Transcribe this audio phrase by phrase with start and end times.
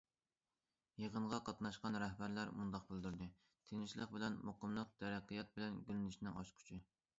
[1.01, 3.29] يىغىنغا قاتناشقان رەھبەرلەر مۇنداق بىلدۈردى:
[3.71, 6.83] تىنچلىق بىلەن مۇقىملىق تەرەققىيات بىلەن گۈللىنىشنىڭ ئاچقۇچى.